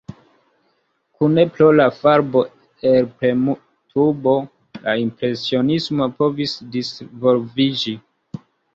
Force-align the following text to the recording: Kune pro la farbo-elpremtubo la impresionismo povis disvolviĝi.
Kune 1.17 1.43
pro 1.57 1.67
la 1.79 1.85
farbo-elpremtubo 1.99 4.35
la 4.89 4.99
impresionismo 5.05 6.11
povis 6.19 6.59
disvolviĝi. 6.79 7.99